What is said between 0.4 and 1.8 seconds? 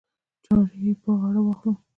چارې یې پر غاړه واخلو.